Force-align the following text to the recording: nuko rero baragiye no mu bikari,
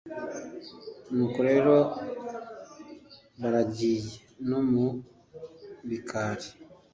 nuko 1.13 1.39
rero 1.49 1.75
baragiye 3.41 4.11
no 4.49 4.59
mu 4.69 4.87
bikari, 5.89 6.47